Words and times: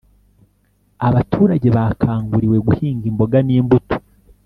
Abaturage 1.07 1.67
bakanguriwe 1.75 2.57
guhinga 2.67 3.05
imboga 3.11 3.37
n’imbuto 3.47 3.97